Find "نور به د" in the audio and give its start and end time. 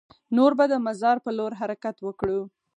0.35-0.73